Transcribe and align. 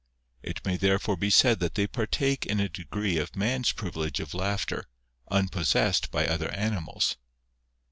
It 0.41 0.65
may 0.65 0.77
therefore 0.77 1.15
be 1.15 1.29
said 1.29 1.59
that 1.59 1.75
they 1.75 1.85
partake 1.85 2.47
in 2.47 2.59
a 2.59 2.67
degree 2.67 3.19
of 3.19 3.35
man's 3.35 3.71
privilege 3.71 4.19
of 4.19 4.33
laughter, 4.33 4.87
unpossessed 5.29 6.09
by 6.09 6.25
other 6.25 6.49
animals. 6.49 7.17